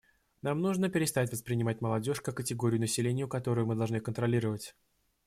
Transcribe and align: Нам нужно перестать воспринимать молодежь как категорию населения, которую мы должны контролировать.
Нам 0.41 0.61
нужно 0.63 0.89
перестать 0.89 1.31
воспринимать 1.31 1.79
молодежь 1.79 2.21
как 2.21 2.35
категорию 2.37 2.81
населения, 2.81 3.27
которую 3.27 3.67
мы 3.67 3.75
должны 3.75 3.99
контролировать. 3.99 4.73